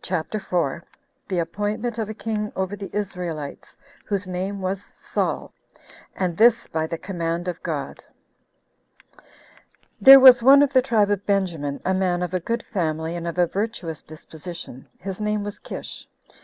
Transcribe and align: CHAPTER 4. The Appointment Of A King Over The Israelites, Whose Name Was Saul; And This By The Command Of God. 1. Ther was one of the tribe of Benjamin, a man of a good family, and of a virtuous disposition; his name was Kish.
CHAPTER 0.00 0.38
4. 0.38 0.84
The 1.26 1.40
Appointment 1.40 1.98
Of 1.98 2.08
A 2.08 2.14
King 2.14 2.52
Over 2.54 2.76
The 2.76 2.88
Israelites, 2.94 3.76
Whose 4.04 4.28
Name 4.28 4.60
Was 4.60 4.80
Saul; 4.80 5.52
And 6.14 6.36
This 6.36 6.68
By 6.68 6.86
The 6.86 6.98
Command 6.98 7.48
Of 7.48 7.60
God. 7.64 8.04
1. 9.16 9.24
Ther 10.04 10.20
was 10.20 10.40
one 10.40 10.62
of 10.62 10.72
the 10.72 10.82
tribe 10.82 11.10
of 11.10 11.26
Benjamin, 11.26 11.80
a 11.84 11.94
man 11.94 12.22
of 12.22 12.32
a 12.32 12.38
good 12.38 12.62
family, 12.62 13.16
and 13.16 13.26
of 13.26 13.38
a 13.38 13.48
virtuous 13.48 14.04
disposition; 14.04 14.88
his 15.00 15.20
name 15.20 15.42
was 15.42 15.58
Kish. 15.58 16.06